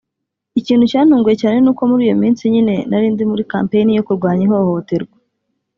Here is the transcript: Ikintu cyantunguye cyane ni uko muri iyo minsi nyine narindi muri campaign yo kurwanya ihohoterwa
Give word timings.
Ikintu 0.59 0.83
cyantunguye 0.91 1.35
cyane 1.41 1.57
ni 1.61 1.69
uko 1.71 1.81
muri 1.89 2.01
iyo 2.07 2.15
minsi 2.21 2.41
nyine 2.53 2.75
narindi 2.89 3.23
muri 3.31 3.43
campaign 3.51 3.87
yo 3.97 4.05
kurwanya 4.07 4.43
ihohoterwa 4.47 5.17